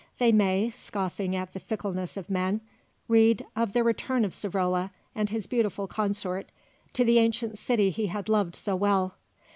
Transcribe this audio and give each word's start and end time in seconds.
They 0.17 0.31
may, 0.31 0.71
scoffing 0.71 1.35
at 1.35 1.53
the 1.53 1.59
fickleness 1.59 2.17
of 2.17 2.27
men, 2.27 2.61
read 3.07 3.45
of 3.55 3.73
the 3.73 3.83
return 3.83 4.25
of 4.25 4.31
Savrola 4.33 4.89
and 5.13 5.29
his 5.29 5.45
beautiful 5.45 5.85
consort, 5.85 6.49
to 6.93 7.03
the 7.05 7.19
ancient 7.19 7.59
city 7.59 7.91
he 7.91 8.07
had 8.07 8.27
loved 8.27 8.55
so 8.55 8.75
well. 8.75 9.17